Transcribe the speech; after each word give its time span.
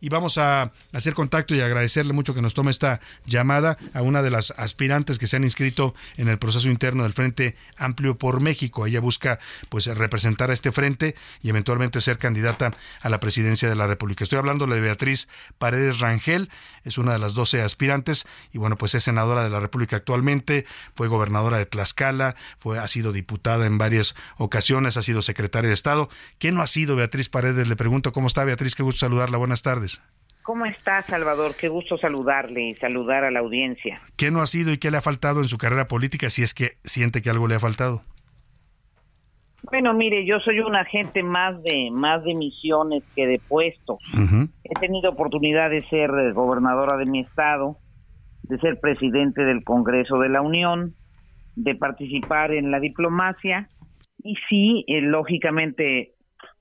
Y 0.00 0.08
vamos 0.08 0.38
a 0.38 0.72
hacer 0.92 1.14
contacto 1.14 1.54
y 1.54 1.60
agradecerle 1.60 2.12
mucho 2.12 2.34
que 2.34 2.42
nos 2.42 2.54
tome 2.54 2.70
esta 2.70 3.00
llamada 3.26 3.76
a 3.92 4.02
una 4.02 4.22
de 4.22 4.30
las 4.30 4.52
aspirantes 4.56 5.18
que 5.18 5.26
se 5.26 5.36
han 5.36 5.44
inscrito 5.44 5.94
en 6.16 6.28
el 6.28 6.38
proceso 6.38 6.68
interno 6.68 7.02
del 7.02 7.12
Frente 7.12 7.56
Amplio 7.76 8.16
por 8.16 8.40
México. 8.40 8.86
Ella 8.86 9.00
busca 9.00 9.38
pues 9.68 9.86
representar 9.86 10.50
a 10.50 10.54
este 10.54 10.72
frente 10.72 11.14
y 11.42 11.50
eventualmente 11.50 12.00
ser 12.00 12.18
candidata 12.18 12.74
a 13.00 13.08
la 13.08 13.20
presidencia 13.20 13.68
de 13.68 13.74
la 13.74 13.86
República. 13.86 14.24
Estoy 14.24 14.38
hablando 14.38 14.66
de 14.66 14.80
Beatriz 14.80 15.28
Paredes 15.58 16.00
Rangel, 16.00 16.50
es 16.84 16.98
una 16.98 17.12
de 17.12 17.18
las 17.18 17.34
12 17.34 17.62
aspirantes 17.62 18.26
y 18.52 18.58
bueno, 18.58 18.76
pues 18.76 18.94
es 18.94 19.04
senadora 19.04 19.42
de 19.42 19.50
la 19.50 19.60
República 19.60 19.96
actualmente, 19.96 20.64
fue 20.94 21.08
gobernadora 21.08 21.58
de 21.58 21.66
Tlaxcala, 21.66 22.36
fue 22.58 22.78
ha 22.78 22.88
sido 22.88 23.12
diputada 23.12 23.66
en 23.66 23.78
varias 23.78 24.14
ocasiones, 24.38 24.96
ha 24.96 25.02
sido 25.02 25.22
secretaria 25.22 25.68
de 25.68 25.74
Estado. 25.74 26.08
¿Qué 26.38 26.52
no 26.52 26.62
ha 26.62 26.66
sido 26.66 26.96
Beatriz 26.96 27.28
Paredes? 27.28 27.68
Le 27.68 27.76
pregunto 27.76 28.12
cómo 28.12 28.28
está 28.28 28.44
Beatriz, 28.44 28.74
qué 28.74 28.82
gusto 28.82 29.00
saludarla. 29.00 29.38
Buenas 29.38 29.62
tardes. 29.62 29.89
¿Cómo 30.42 30.66
está, 30.66 31.02
Salvador? 31.02 31.54
Qué 31.54 31.68
gusto 31.68 31.98
saludarle 31.98 32.70
y 32.70 32.74
saludar 32.74 33.24
a 33.24 33.30
la 33.30 33.40
audiencia. 33.40 34.00
¿Qué 34.16 34.30
no 34.30 34.40
ha 34.40 34.46
sido 34.46 34.72
y 34.72 34.78
qué 34.78 34.90
le 34.90 34.96
ha 34.96 35.02
faltado 35.02 35.40
en 35.40 35.48
su 35.48 35.58
carrera 35.58 35.86
política 35.86 36.30
si 36.30 36.42
es 36.42 36.54
que 36.54 36.72
siente 36.82 37.22
que 37.22 37.30
algo 37.30 37.46
le 37.46 37.56
ha 37.56 37.60
faltado? 37.60 38.02
Bueno, 39.62 39.92
mire, 39.92 40.24
yo 40.24 40.40
soy 40.40 40.60
un 40.60 40.74
agente 40.74 41.22
más 41.22 41.62
de 41.62 41.90
más 41.92 42.24
de 42.24 42.34
misiones 42.34 43.02
que 43.14 43.26
de 43.26 43.38
puestos. 43.38 43.98
He 44.64 44.80
tenido 44.80 45.10
oportunidad 45.10 45.70
de 45.70 45.86
ser 45.88 46.10
eh, 46.10 46.32
gobernadora 46.32 46.96
de 46.96 47.04
mi 47.04 47.20
estado, 47.20 47.76
de 48.42 48.58
ser 48.58 48.80
presidente 48.80 49.42
del 49.42 49.62
Congreso 49.62 50.18
de 50.18 50.30
la 50.30 50.40
Unión, 50.40 50.94
de 51.56 51.74
participar 51.74 52.52
en 52.52 52.70
la 52.70 52.80
diplomacia 52.80 53.68
y 54.22 54.36
sí, 54.48 54.84
eh, 54.86 55.02
lógicamente 55.02 56.14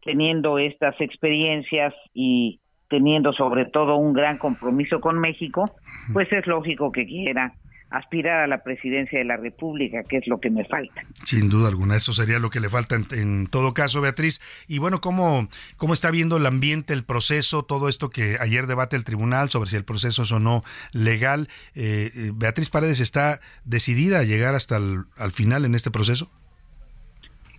teniendo 0.03 0.59
estas 0.59 0.99
experiencias 0.99 1.93
y 2.13 2.59
teniendo 2.89 3.33
sobre 3.33 3.65
todo 3.65 3.95
un 3.95 4.13
gran 4.13 4.37
compromiso 4.37 4.99
con 4.99 5.19
México, 5.19 5.75
pues 6.11 6.31
es 6.31 6.45
lógico 6.47 6.91
que 6.91 7.05
quiera 7.05 7.53
aspirar 7.89 8.41
a 8.41 8.47
la 8.47 8.63
presidencia 8.63 9.17
de 9.17 9.25
la 9.25 9.37
República, 9.37 10.03
que 10.03 10.17
es 10.17 10.27
lo 10.27 10.39
que 10.39 10.51
me 10.51 10.63
falta. 10.63 11.01
Sin 11.23 11.49
duda 11.49 11.69
alguna, 11.69 11.95
eso 11.95 12.13
sería 12.13 12.37
lo 12.39 12.49
que 12.49 12.59
le 12.59 12.69
falta 12.69 12.95
en, 12.95 13.47
todo 13.47 13.73
caso, 13.73 14.01
Beatriz. 14.01 14.39
Y 14.67 14.77
bueno, 14.77 15.01
¿cómo, 15.01 15.47
¿cómo 15.75 15.93
está 15.93 16.11
viendo 16.11 16.37
el 16.37 16.45
ambiente, 16.45 16.93
el 16.93 17.03
proceso, 17.03 17.63
todo 17.63 17.89
esto 17.89 18.09
que 18.09 18.37
ayer 18.39 18.67
debate 18.67 18.95
el 18.95 19.03
tribunal 19.03 19.49
sobre 19.49 19.69
si 19.69 19.75
el 19.75 19.85
proceso 19.85 20.23
es 20.23 20.31
o 20.31 20.39
no 20.39 20.63
legal? 20.93 21.47
Eh, 21.75 22.09
eh, 22.15 22.31
Beatriz 22.33 22.69
Paredes 22.69 22.99
está 22.99 23.39
decidida 23.65 24.19
a 24.19 24.23
llegar 24.23 24.53
hasta 24.53 24.77
el 24.77 25.05
al 25.17 25.31
final 25.31 25.65
en 25.65 25.73
este 25.73 25.89
proceso. 25.89 26.29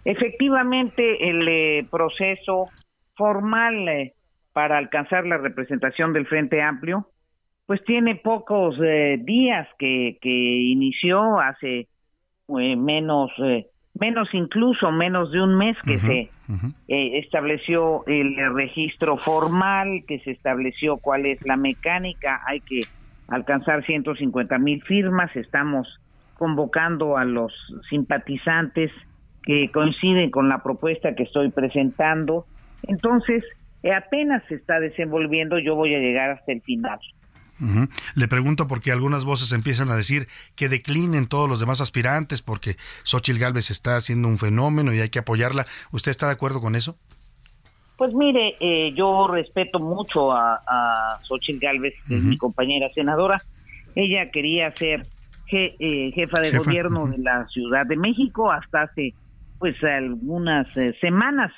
Efectivamente, 0.05 1.29
el 1.29 1.49
eh, 1.49 1.87
proceso 1.91 2.69
formal 3.17 4.13
para 4.53 4.79
alcanzar 4.79 5.27
la 5.27 5.39
representación 5.39 6.13
del 6.13 6.27
Frente 6.27 6.63
Amplio, 6.63 7.07
pues 7.67 7.85
tiene 7.85 8.17
pocos 8.17 8.77
eh, 8.83 9.19
días 9.23 9.69
que, 9.79 10.19
que, 10.21 10.29
inició 10.29 11.39
hace 11.39 11.87
eh, 12.59 12.77
menos, 12.77 13.31
eh, 13.39 13.67
menos 13.95 14.29
incluso 14.33 14.91
menos 14.91 15.31
de 15.31 15.41
un 15.41 15.57
mes 15.57 15.77
que 15.85 15.99
se 15.99 16.31
estableció 16.89 18.05
el 18.07 18.35
registro 18.55 19.17
formal, 19.19 20.03
que 20.09 20.19
se 20.21 20.33
estableció 20.33 20.97
cuál 20.97 21.27
es 21.27 21.41
la 21.47 21.57
mecánica, 21.57 22.41
hay 22.45 22.61
que 22.61 22.81
alcanzar 23.29 23.85
150 23.85 24.59
mil 24.59 24.83
firmas, 24.83 25.35
estamos 25.37 25.87
convocando 26.41 27.17
a 27.17 27.25
los 27.25 27.53
simpatizantes 27.89 28.91
que 29.43 29.71
coinciden 29.71 30.31
con 30.31 30.49
la 30.49 30.63
propuesta 30.63 31.15
que 31.15 31.23
estoy 31.25 31.51
presentando. 31.51 32.47
Entonces, 32.89 33.45
eh, 33.45 33.60
apenas 33.89 34.43
se 34.49 34.57
está 34.57 34.81
desenvolviendo, 34.81 35.59
yo 35.59 35.75
voy 35.75 35.95
a 35.95 35.99
llegar 35.99 36.31
hasta 36.31 36.53
el 36.53 36.63
final. 36.63 36.99
Le 38.15 38.27
pregunto 38.27 38.67
porque 38.67 38.91
algunas 38.91 39.25
voces 39.25 39.53
empiezan 39.53 39.91
a 39.91 39.97
decir 39.97 40.29
que 40.57 40.71
declinen 40.71 41.27
todos 41.27 41.49
los 41.49 41.61
demás 41.61 41.83
aspirantes 41.83 42.41
porque 42.41 42.77
Xochitl 43.05 43.39
Galvez 43.39 43.71
está 43.71 43.97
haciendo 43.97 44.29
un 44.29 44.39
fenómeno 44.39 44.95
y 44.95 45.01
hay 45.01 45.11
que 45.11 45.19
apoyarla. 45.19 45.67
¿Usted 45.93 46.11
está 46.11 46.27
de 46.27 46.33
acuerdo 46.33 46.63
con 46.63 46.75
eso? 46.75 46.97
Pues 47.99 48.15
mire, 48.15 48.57
eh, 48.61 48.95
yo 48.95 49.29
respeto 49.29 49.79
mucho 49.79 50.33
a, 50.33 50.59
a 50.67 51.21
Xochitl 51.29 51.59
Galvez, 51.59 51.95
que 52.09 52.17
es 52.17 52.25
mi 52.25 52.39
compañera 52.39 52.89
senadora. 52.95 53.43
Ella 53.95 54.31
quería 54.31 54.75
ser 54.75 55.07
eh, 55.53 56.13
jefa 56.15 56.41
de 56.41 56.57
gobierno 56.57 57.09
de 57.09 57.19
la 57.19 57.47
Ciudad 57.49 57.85
de 57.85 57.97
México 57.97 58.51
hasta 58.51 58.83
hace 58.83 59.13
pues 59.59 59.77
algunas 59.85 60.67
semanas 61.01 61.53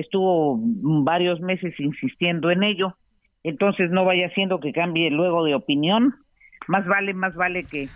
estuvo 0.00 0.58
varios 0.60 1.40
meses 1.40 1.74
insistiendo 1.78 2.50
en 2.50 2.62
ello, 2.62 2.96
entonces 3.42 3.90
no 3.90 4.04
vaya 4.04 4.30
siendo 4.30 4.60
que 4.60 4.72
cambie 4.72 5.10
luego 5.10 5.44
de 5.44 5.54
opinión. 5.54 6.14
Más 6.66 6.86
vale, 6.86 7.14
más 7.14 7.34
vale 7.34 7.64
que 7.64 7.88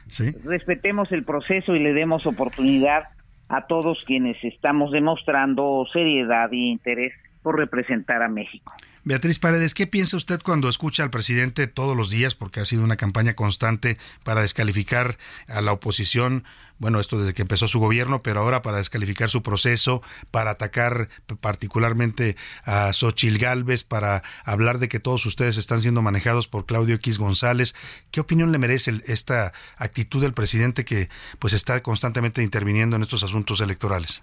respetemos 0.45 1.13
el 1.13 1.25
proceso 1.25 1.75
y 1.75 1.79
le 1.79 1.93
demos 1.93 2.27
oportunidad 2.27 3.05
a 3.49 3.67
todos 3.67 4.03
quienes 4.07 4.43
estamos 4.43 4.93
demostrando 4.93 5.85
seriedad 5.93 6.51
y 6.53 6.71
interés 6.71 7.13
por 7.43 7.59
representar 7.59 8.23
a 8.23 8.29
México. 8.29 8.73
Beatriz 9.05 9.41
Paredes, 9.41 9.75
¿qué 9.75 9.89
piensa 9.89 10.17
usted 10.17 10.41
cuando 10.45 10.69
escucha 10.69 11.03
al 11.03 11.11
presidente 11.11 11.67
todos 11.67 11.97
los 11.97 12.09
días, 12.09 12.37
porque 12.37 12.61
ha 12.61 12.65
sido 12.65 12.85
una 12.85 12.97
campaña 12.97 13.35
constante 13.35 13.99
para 14.25 14.43
descalificar 14.43 15.19
a 15.49 15.61
la 15.61 15.73
oposición? 15.73 16.45
Bueno, 16.79 17.01
esto 17.01 17.19
desde 17.19 17.35
que 17.35 17.43
empezó 17.43 17.67
su 17.67 17.81
gobierno, 17.81 18.23
pero 18.23 18.39
ahora 18.39 18.63
para 18.63 18.77
descalificar 18.77 19.29
su 19.29 19.43
proceso, 19.43 20.03
para 20.31 20.53
atacar 20.53 21.09
particularmente 21.41 22.37
a 22.65 22.93
Xochil 22.93 23.39
Gálvez, 23.39 23.83
para 23.83 24.23
hablar 24.45 24.79
de 24.79 24.89
que 24.89 25.01
todos 25.01 25.27
ustedes 25.27 25.59
están 25.59 25.81
siendo 25.81 26.01
manejados 26.01 26.47
por 26.47 26.65
Claudio 26.65 26.95
X 26.95 27.19
González. 27.19 27.75
¿Qué 28.13 28.21
opinión 28.21 28.53
le 28.53 28.59
merece 28.59 29.03
esta 29.07 29.53
actitud 29.79 30.23
del 30.23 30.33
presidente 30.33 30.85
que 30.85 31.09
pues 31.41 31.55
está 31.55 31.83
constantemente 31.83 32.41
interviniendo 32.41 32.95
en 32.95 33.03
estos 33.03 33.25
asuntos 33.25 33.61
electorales? 33.61 34.23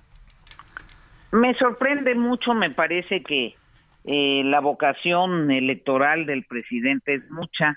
Me 1.34 1.54
sorprende 1.56 2.16
mucho, 2.16 2.54
me 2.54 2.72
parece 2.72 3.22
que 3.24 3.59
eh, 4.06 4.42
la 4.46 4.60
vocación 4.60 5.52
electoral 5.52 6.26
del 6.26 6.46
presidente 6.46 7.16
es 7.16 7.30
mucha. 7.30 7.76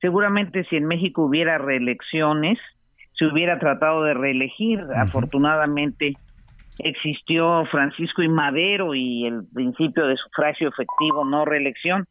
Seguramente 0.00 0.64
si 0.64 0.76
en 0.76 0.86
México 0.86 1.22
hubiera 1.22 1.58
reelecciones, 1.58 2.58
se 3.14 3.26
hubiera 3.26 3.58
tratado 3.58 4.02
de 4.04 4.14
reelegir. 4.14 4.80
Afortunadamente 4.96 6.14
existió 6.78 7.64
Francisco 7.66 8.22
y 8.22 8.28
Madero 8.28 8.94
y 8.94 9.26
el 9.26 9.44
principio 9.52 10.06
de 10.06 10.16
sufragio 10.16 10.68
efectivo, 10.68 11.24
no 11.24 11.44
reelección. 11.44 12.06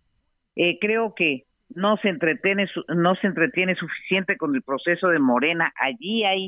Eh, 0.55 0.77
creo 0.79 1.13
que 1.15 1.43
no 1.73 1.97
se 1.97 2.09
entretiene 2.09 2.67
no 2.89 3.15
se 3.15 3.27
entretiene 3.27 3.75
suficiente 3.75 4.37
con 4.37 4.55
el 4.55 4.61
proceso 4.61 5.07
de 5.07 5.19
Morena. 5.19 5.73
Allí 5.79 6.23
hay 6.23 6.47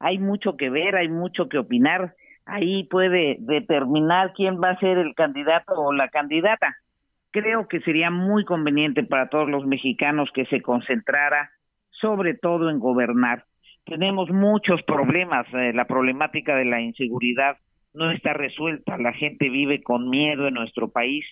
hay 0.00 0.18
mucho 0.18 0.56
que 0.56 0.70
ver, 0.70 0.96
hay 0.96 1.08
mucho 1.08 1.48
que 1.48 1.58
opinar 1.58 2.14
ahí 2.46 2.84
puede 2.84 3.36
determinar 3.40 4.32
quién 4.34 4.60
va 4.60 4.70
a 4.70 4.78
ser 4.78 4.98
el 4.98 5.14
candidato 5.14 5.74
o 5.74 5.92
la 5.92 6.08
candidata. 6.08 6.76
Creo 7.30 7.68
que 7.68 7.80
sería 7.80 8.10
muy 8.10 8.44
conveniente 8.44 9.02
para 9.02 9.28
todos 9.28 9.48
los 9.48 9.66
mexicanos 9.66 10.30
que 10.32 10.46
se 10.46 10.60
concentrara 10.60 11.50
sobre 11.90 12.34
todo 12.34 12.70
en 12.70 12.78
gobernar. 12.78 13.44
Tenemos 13.84 14.30
muchos 14.30 14.82
problemas, 14.82 15.46
eh, 15.54 15.72
la 15.72 15.86
problemática 15.86 16.56
de 16.56 16.64
la 16.64 16.80
inseguridad 16.80 17.56
no 17.94 18.10
está 18.10 18.32
resuelta, 18.32 18.98
la 18.98 19.12
gente 19.12 19.48
vive 19.48 19.82
con 19.82 20.10
miedo 20.10 20.48
en 20.48 20.54
nuestro 20.54 20.88
país, 20.88 21.24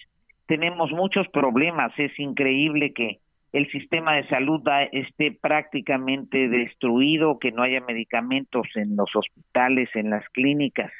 tenemos 0.46 0.92
muchos 0.92 1.26
problemas, 1.28 1.92
es 1.98 2.16
increíble 2.18 2.92
que 2.92 3.18
el 3.52 3.70
sistema 3.70 4.14
de 4.14 4.26
salud 4.28 4.62
esté 4.92 5.32
prácticamente 5.32 6.48
destruido, 6.48 7.38
que 7.38 7.52
no 7.52 7.62
haya 7.62 7.80
medicamentos 7.80 8.66
en 8.76 8.96
los 8.96 9.14
hospitales, 9.14 9.90
en 9.94 10.10
las 10.10 10.26
clínicas. 10.30 10.90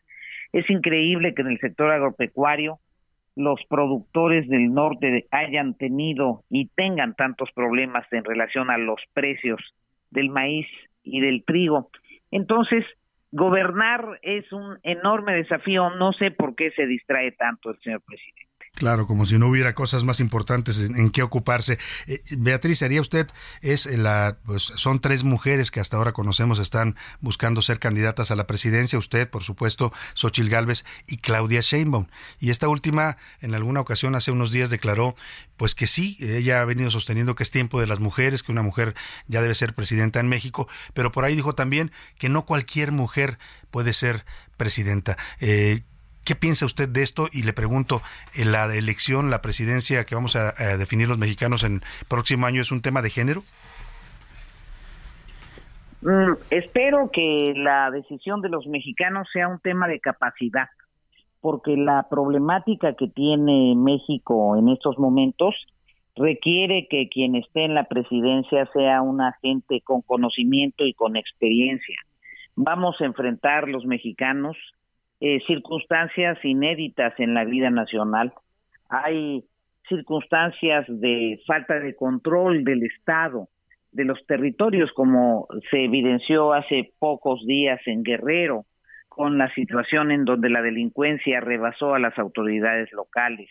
Es 0.52 0.68
increíble 0.68 1.34
que 1.34 1.42
en 1.42 1.48
el 1.48 1.58
sector 1.58 1.90
agropecuario 1.90 2.78
los 3.34 3.60
productores 3.68 4.48
del 4.48 4.72
norte 4.72 5.26
hayan 5.30 5.74
tenido 5.74 6.42
y 6.50 6.68
tengan 6.68 7.14
tantos 7.14 7.50
problemas 7.52 8.06
en 8.12 8.24
relación 8.24 8.70
a 8.70 8.76
los 8.76 9.00
precios 9.14 9.60
del 10.10 10.28
maíz 10.28 10.66
y 11.02 11.20
del 11.20 11.44
trigo. 11.44 11.90
Entonces, 12.30 12.84
gobernar 13.30 14.18
es 14.20 14.52
un 14.52 14.78
enorme 14.82 15.34
desafío. 15.34 15.90
No 15.90 16.12
sé 16.12 16.30
por 16.30 16.54
qué 16.54 16.70
se 16.72 16.86
distrae 16.86 17.32
tanto 17.32 17.70
el 17.70 17.78
señor 17.80 18.02
presidente. 18.02 18.51
Claro, 18.74 19.06
como 19.06 19.26
si 19.26 19.38
no 19.38 19.48
hubiera 19.48 19.74
cosas 19.74 20.02
más 20.02 20.18
importantes 20.18 20.80
en, 20.80 21.10
qué 21.10 21.22
ocuparse. 21.22 21.78
Eh, 22.06 22.20
Beatriz, 22.38 22.82
¿haría 22.82 23.02
usted? 23.02 23.28
Es 23.60 23.84
la, 23.84 24.38
pues, 24.46 24.62
son 24.62 24.98
tres 24.98 25.24
mujeres 25.24 25.70
que 25.70 25.78
hasta 25.78 25.98
ahora 25.98 26.12
conocemos 26.12 26.58
están 26.58 26.96
buscando 27.20 27.60
ser 27.60 27.78
candidatas 27.78 28.30
a 28.30 28.34
la 28.34 28.46
presidencia. 28.46 28.98
Usted, 28.98 29.28
por 29.28 29.42
supuesto, 29.42 29.92
Xochil 30.14 30.48
Gálvez 30.48 30.86
y 31.06 31.18
Claudia 31.18 31.60
Sheinbaum. 31.60 32.06
Y 32.40 32.48
esta 32.48 32.66
última, 32.66 33.18
en 33.42 33.54
alguna 33.54 33.80
ocasión, 33.80 34.14
hace 34.14 34.32
unos 34.32 34.52
días 34.52 34.70
declaró, 34.70 35.16
pues 35.58 35.74
que 35.74 35.86
sí, 35.86 36.16
ella 36.20 36.62
ha 36.62 36.64
venido 36.64 36.90
sosteniendo 36.90 37.34
que 37.34 37.42
es 37.42 37.50
tiempo 37.50 37.78
de 37.78 37.86
las 37.86 38.00
mujeres, 38.00 38.42
que 38.42 38.52
una 38.52 38.62
mujer 38.62 38.94
ya 39.28 39.42
debe 39.42 39.54
ser 39.54 39.74
presidenta 39.74 40.18
en 40.18 40.28
México, 40.28 40.66
pero 40.94 41.12
por 41.12 41.24
ahí 41.24 41.36
dijo 41.36 41.54
también 41.54 41.92
que 42.18 42.30
no 42.30 42.46
cualquier 42.46 42.90
mujer 42.90 43.38
puede 43.70 43.92
ser 43.92 44.24
presidenta. 44.56 45.18
Eh, 45.40 45.82
¿Qué 46.24 46.36
piensa 46.36 46.66
usted 46.66 46.88
de 46.88 47.02
esto? 47.02 47.26
Y 47.32 47.42
le 47.42 47.52
pregunto, 47.52 48.00
¿la 48.36 48.72
elección, 48.74 49.30
la 49.30 49.42
presidencia 49.42 50.04
que 50.04 50.14
vamos 50.14 50.36
a, 50.36 50.52
definir 50.76 51.08
los 51.08 51.18
mexicanos 51.18 51.64
en 51.64 51.82
próximo 52.08 52.46
año 52.46 52.60
es 52.60 52.70
un 52.70 52.80
tema 52.80 53.02
de 53.02 53.10
género? 53.10 53.42
Mm, 56.02 56.34
espero 56.50 57.10
que 57.12 57.54
la 57.56 57.90
decisión 57.90 58.40
de 58.40 58.48
los 58.50 58.66
mexicanos 58.66 59.28
sea 59.32 59.48
un 59.48 59.58
tema 59.58 59.88
de 59.88 59.98
capacidad, 59.98 60.68
porque 61.40 61.76
la 61.76 62.06
problemática 62.08 62.94
que 62.94 63.08
tiene 63.08 63.74
México 63.76 64.56
en 64.56 64.68
estos 64.68 64.98
momentos 64.98 65.54
requiere 66.14 66.86
que 66.88 67.08
quien 67.08 67.34
esté 67.34 67.64
en 67.64 67.74
la 67.74 67.84
presidencia 67.84 68.68
sea 68.72 69.02
una 69.02 69.36
gente 69.42 69.80
con 69.80 70.02
conocimiento 70.02 70.84
y 70.84 70.94
con 70.94 71.16
experiencia. 71.16 71.96
Vamos 72.54 73.00
a 73.00 73.06
enfrentar 73.06 73.68
los 73.68 73.86
mexicanos 73.86 74.56
eh, 75.24 75.38
circunstancias 75.46 76.36
inéditas 76.44 77.14
en 77.20 77.32
la 77.32 77.44
vida 77.44 77.70
nacional. 77.70 78.32
Hay 78.88 79.44
circunstancias 79.88 80.84
de 80.88 81.40
falta 81.46 81.78
de 81.78 81.94
control 81.94 82.64
del 82.64 82.82
Estado, 82.82 83.46
de 83.92 84.04
los 84.04 84.18
territorios, 84.26 84.90
como 84.92 85.46
se 85.70 85.84
evidenció 85.84 86.52
hace 86.52 86.90
pocos 86.98 87.46
días 87.46 87.80
en 87.86 88.02
Guerrero, 88.02 88.64
con 89.08 89.38
la 89.38 89.48
situación 89.54 90.10
en 90.10 90.24
donde 90.24 90.50
la 90.50 90.60
delincuencia 90.60 91.38
rebasó 91.38 91.94
a 91.94 92.00
las 92.00 92.18
autoridades 92.18 92.90
locales. 92.90 93.48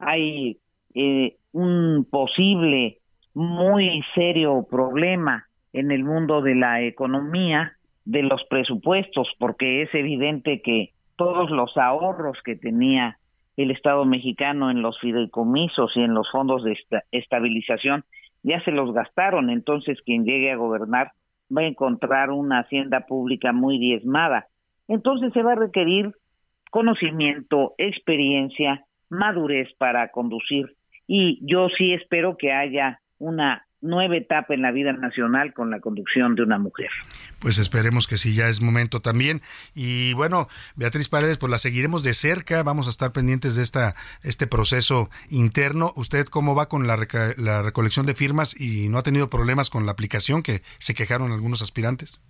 Hay 0.00 0.58
eh, 0.96 1.36
un 1.52 2.08
posible 2.10 2.98
muy 3.34 4.02
serio 4.16 4.66
problema 4.68 5.46
en 5.72 5.92
el 5.92 6.02
mundo 6.02 6.42
de 6.42 6.56
la 6.56 6.82
economía, 6.82 7.74
de 8.04 8.24
los 8.24 8.42
presupuestos, 8.50 9.28
porque 9.38 9.82
es 9.82 9.94
evidente 9.94 10.60
que 10.60 10.90
todos 11.16 11.50
los 11.50 11.76
ahorros 11.76 12.38
que 12.44 12.56
tenía 12.56 13.18
el 13.56 13.70
Estado 13.70 14.04
mexicano 14.04 14.70
en 14.70 14.82
los 14.82 14.98
fideicomisos 15.00 15.92
y 15.96 16.00
en 16.00 16.14
los 16.14 16.30
fondos 16.30 16.64
de 16.64 16.76
estabilización 17.12 18.04
ya 18.42 18.62
se 18.64 18.72
los 18.72 18.92
gastaron, 18.92 19.48
entonces 19.48 20.00
quien 20.04 20.24
llegue 20.24 20.52
a 20.52 20.56
gobernar 20.56 21.12
va 21.56 21.62
a 21.62 21.66
encontrar 21.66 22.30
una 22.30 22.60
hacienda 22.60 23.06
pública 23.06 23.52
muy 23.52 23.78
diezmada. 23.78 24.48
Entonces 24.88 25.32
se 25.32 25.42
va 25.42 25.52
a 25.52 25.56
requerir 25.56 26.12
conocimiento, 26.70 27.74
experiencia, 27.78 28.84
madurez 29.08 29.68
para 29.78 30.10
conducir 30.10 30.74
y 31.06 31.38
yo 31.42 31.68
sí 31.68 31.92
espero 31.92 32.36
que 32.36 32.52
haya 32.52 33.00
una 33.18 33.63
nueva 33.84 34.16
etapa 34.16 34.54
en 34.54 34.62
la 34.62 34.72
vida 34.72 34.92
nacional 34.92 35.52
con 35.52 35.70
la 35.70 35.80
conducción 35.80 36.34
de 36.34 36.42
una 36.42 36.58
mujer. 36.58 36.88
Pues 37.38 37.58
esperemos 37.58 38.08
que 38.08 38.16
sí, 38.16 38.34
ya 38.34 38.48
es 38.48 38.60
momento 38.60 39.00
también. 39.00 39.40
Y 39.74 40.14
bueno, 40.14 40.48
Beatriz 40.74 41.08
Paredes, 41.08 41.38
pues 41.38 41.50
la 41.50 41.58
seguiremos 41.58 42.02
de 42.02 42.14
cerca, 42.14 42.62
vamos 42.62 42.86
a 42.86 42.90
estar 42.90 43.12
pendientes 43.12 43.56
de 43.56 43.62
esta, 43.62 43.94
este 44.22 44.46
proceso 44.46 45.10
interno. 45.30 45.92
¿Usted 45.96 46.26
cómo 46.26 46.54
va 46.54 46.68
con 46.68 46.86
la, 46.86 46.96
la 47.36 47.62
recolección 47.62 48.06
de 48.06 48.14
firmas 48.14 48.58
y 48.58 48.88
no 48.88 48.98
ha 48.98 49.02
tenido 49.02 49.30
problemas 49.30 49.70
con 49.70 49.86
la 49.86 49.92
aplicación 49.92 50.42
que 50.42 50.62
se 50.78 50.94
quejaron 50.94 51.32
algunos 51.32 51.62
aspirantes? 51.62 52.22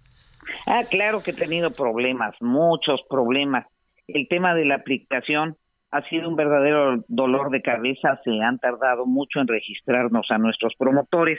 Ah, 0.67 0.83
claro 0.91 1.23
que 1.23 1.31
he 1.31 1.35
tenido 1.35 1.71
problemas, 1.73 2.35
muchos 2.41 3.01
problemas. 3.09 3.67
El 4.06 4.29
tema 4.29 4.55
de 4.55 4.65
la 4.65 4.77
aplicación 4.77 5.56
ha 5.94 6.02
sido 6.08 6.29
un 6.29 6.35
verdadero 6.35 7.05
dolor 7.06 7.50
de 7.50 7.62
cabeza, 7.62 8.20
se 8.25 8.43
han 8.43 8.58
tardado 8.58 9.06
mucho 9.06 9.38
en 9.38 9.46
registrarnos 9.46 10.26
a 10.29 10.38
nuestros 10.38 10.75
promotores. 10.76 11.38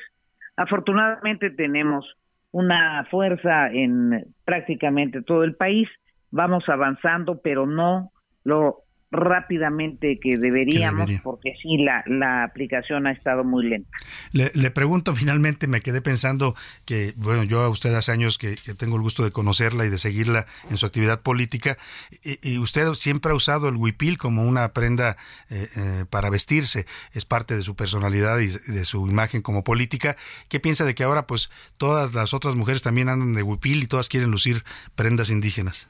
Afortunadamente 0.56 1.50
tenemos 1.50 2.06
una 2.52 3.06
fuerza 3.12 3.68
en 3.68 4.24
prácticamente 4.46 5.22
todo 5.22 5.44
el 5.44 5.58
país, 5.58 5.90
vamos 6.32 6.70
avanzando, 6.70 7.42
pero 7.44 7.68
no 7.68 8.12
lo 8.46 8.85
rápidamente 9.16 10.20
que 10.22 10.34
deberíamos, 10.40 11.10
porque 11.24 11.54
sí, 11.62 11.78
la, 11.78 12.04
la 12.08 12.44
aplicación 12.44 13.08
ha 13.08 13.12
estado 13.12 13.44
muy 13.44 13.68
lenta. 13.68 13.90
Le, 14.32 14.72
pregunto, 14.72 15.16
finalmente 15.16 15.68
me 15.68 15.82
quedé 15.82 16.02
pensando 16.02 16.56
que, 16.86 17.14
bueno, 17.18 17.44
yo 17.44 17.62
a 17.62 17.70
usted 17.70 17.94
hace 17.96 18.12
años 18.12 18.38
que, 18.38 18.56
tengo 18.78 18.96
el 18.96 19.02
gusto 19.02 19.24
de 19.24 19.32
conocerla 19.32 19.86
y 19.86 19.90
de 19.90 19.98
seguirla 19.98 20.46
en 20.70 20.78
su 20.78 20.86
actividad 20.86 21.22
política, 21.22 21.78
y, 22.24 22.58
usted 22.58 22.94
siempre 22.94 23.32
ha 23.32 23.36
usado 23.36 23.70
el 23.70 23.76
huipil 23.76 24.18
como 24.18 24.46
una 24.46 24.70
prenda 24.70 25.18
eh, 25.50 25.68
eh, 25.76 26.06
para 26.10 26.30
vestirse, 26.30 26.86
es 27.14 27.26
parte 27.26 27.56
de 27.56 27.64
su 27.64 27.76
personalidad 27.76 28.40
y 28.40 28.48
de 28.48 28.86
su 28.86 29.08
imagen 29.08 29.42
como 29.42 29.64
política. 29.64 30.18
¿Qué 30.50 30.60
piensa 30.60 30.86
de 30.86 30.96
que 30.96 31.04
ahora 31.04 31.28
pues 31.28 31.52
todas 31.78 32.14
las 32.14 32.34
otras 32.34 32.56
mujeres 32.56 32.82
también 32.82 33.10
andan 33.10 33.34
de 33.34 33.44
huipil 33.44 33.84
y 33.84 33.88
todas 33.88 34.10
quieren 34.10 34.32
lucir 34.32 34.64
prendas 34.96 35.30
indígenas? 35.30 35.88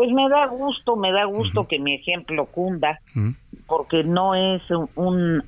Pues 0.00 0.12
me 0.12 0.30
da 0.30 0.46
gusto, 0.46 0.96
me 0.96 1.12
da 1.12 1.26
gusto 1.26 1.68
que 1.68 1.78
mi 1.78 1.94
ejemplo 1.94 2.46
cunda, 2.46 3.00
porque 3.66 4.02
no 4.02 4.34
es 4.34 4.62
un, 4.94 5.42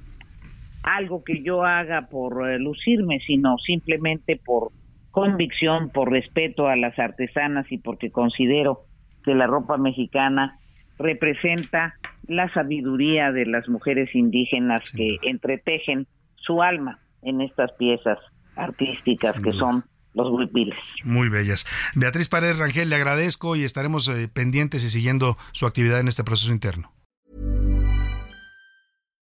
algo 0.82 1.24
que 1.24 1.42
yo 1.42 1.64
haga 1.64 2.08
por 2.10 2.46
eh, 2.46 2.58
lucirme, 2.58 3.20
sino 3.20 3.56
simplemente 3.56 4.36
por 4.36 4.70
convicción, 5.10 5.88
por 5.88 6.10
respeto 6.10 6.68
a 6.68 6.76
las 6.76 6.98
artesanas 6.98 7.64
y 7.72 7.78
porque 7.78 8.10
considero 8.10 8.80
que 9.24 9.34
la 9.34 9.46
ropa 9.46 9.78
mexicana 9.78 10.58
representa 10.98 11.94
la 12.28 12.52
sabiduría 12.52 13.32
de 13.32 13.46
las 13.46 13.70
mujeres 13.70 14.14
indígenas 14.14 14.82
que 14.94 15.16
entretejen 15.22 16.06
su 16.36 16.62
alma 16.62 16.98
en 17.22 17.40
estas 17.40 17.72
piezas 17.78 18.18
artísticas 18.54 19.40
que 19.40 19.52
son 19.52 19.84
los 20.14 20.30
huipiles. 20.30 20.78
Muy 21.04 21.28
bellas. 21.28 21.66
Beatriz 21.94 22.28
Paredes 22.28 22.58
Rangel, 22.58 22.88
le 22.88 22.96
agradezco 22.96 23.56
y 23.56 23.64
estaremos 23.64 24.08
eh, 24.08 24.28
pendientes 24.28 24.84
y 24.84 24.90
siguiendo 24.90 25.36
su 25.52 25.66
actividad 25.66 26.00
en 26.00 26.08
este 26.08 26.24
proceso 26.24 26.52
interno. 26.52 26.92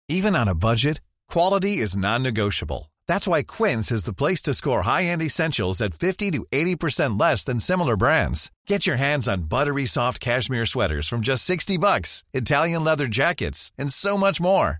Even 0.10 0.36
on 0.36 0.50
a 0.50 0.54
budget, 0.54 1.00
quality 1.30 1.78
is 1.78 1.96
non-negotiable. 1.96 2.92
That's 3.08 3.28
why 3.28 3.44
Quince 3.44 3.92
is 3.92 4.04
the 4.04 4.14
place 4.14 4.42
to 4.44 4.54
score 4.54 4.84
high-end 4.84 5.22
essentials 5.22 5.82
at 5.82 5.94
50 5.94 6.32
to 6.32 6.46
80% 6.52 7.20
less 7.20 7.44
than 7.44 7.60
similar 7.60 7.96
brands. 7.98 8.52
Get 8.68 8.86
your 8.86 8.98
hands 8.98 9.28
on 9.28 9.44
buttery 9.44 9.86
soft 9.86 10.20
cashmere 10.20 10.66
sweaters 10.66 11.08
from 11.08 11.22
just 11.22 11.46
60 11.46 11.78
bucks, 11.78 12.24
Italian 12.34 12.84
leather 12.84 13.08
jackets, 13.08 13.72
and 13.78 13.92
so 13.92 14.18
much 14.18 14.42
more. 14.42 14.80